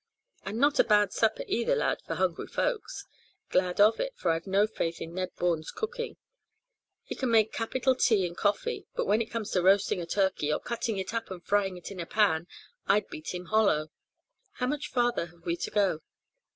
"And 0.45 0.57
not 0.57 0.79
a 0.79 0.83
bad 0.83 1.13
supper 1.13 1.43
either, 1.47 1.75
lad, 1.75 2.01
for 2.01 2.15
hungry 2.15 2.47
folks. 2.47 3.05
Glad 3.51 3.79
of 3.79 3.99
it, 3.99 4.17
for 4.17 4.31
I've 4.31 4.47
no 4.47 4.65
faith 4.65 4.99
in 4.99 5.13
Ned 5.13 5.29
Bourne's 5.35 5.69
cooking. 5.69 6.17
He 7.03 7.13
can 7.13 7.29
make 7.29 7.53
capital 7.53 7.93
tea 7.93 8.25
and 8.25 8.35
coffee, 8.35 8.87
but 8.95 9.05
when 9.05 9.21
it 9.21 9.27
comes 9.29 9.51
to 9.51 9.61
roasting 9.61 10.01
a 10.01 10.07
turkey, 10.07 10.51
or 10.51 10.59
cutting 10.59 10.97
it 10.97 11.13
up 11.13 11.29
and 11.29 11.45
frying 11.45 11.77
it 11.77 11.91
in 11.91 11.99
a 11.99 12.07
pan, 12.07 12.47
I'd 12.87 13.09
beat 13.09 13.35
him 13.35 13.45
hollow. 13.45 13.91
How 14.53 14.65
much 14.65 14.89
farther 14.89 15.27
have 15.27 15.45
we 15.45 15.55
to 15.57 15.69
go?" 15.69 15.99